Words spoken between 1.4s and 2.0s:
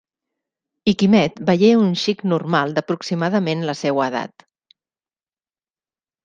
veié un